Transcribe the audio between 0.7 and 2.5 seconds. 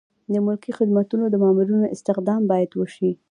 خدمتونو د مامورینو استخدام